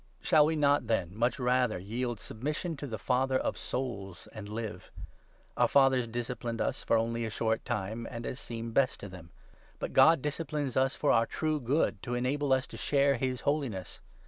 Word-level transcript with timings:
Shall 0.19 0.47
we 0.47 0.55
not, 0.55 0.87
then, 0.87 1.15
much 1.15 1.37
rather 1.37 1.77
yield 1.77 2.19
submission 2.19 2.75
to 2.77 2.87
the 2.87 2.97
Father 2.97 3.37
of 3.37 3.55
souls, 3.55 4.27
and 4.33 4.49
live? 4.49 4.89
Our 5.55 5.67
fathers 5.67 6.07
disciplined 6.07 6.59
us 6.59 6.81
for 6.83 6.97
only 6.97 7.23
a 7.23 7.29
short 7.29 7.63
10 7.65 7.75
time 7.77 8.07
and 8.09 8.25
as 8.25 8.39
seemed 8.39 8.73
best 8.73 8.99
to 9.01 9.09
them; 9.09 9.29
but 9.77 9.93
God 9.93 10.23
disciplines 10.23 10.75
us 10.75 10.95
for 10.95 11.11
our 11.11 11.27
true 11.27 11.59
good, 11.59 12.01
to 12.01 12.15
enable 12.15 12.51
us 12.51 12.65
to 12.73 12.77
share 12.77 13.17
his 13.17 13.41
holiness. 13.41 14.01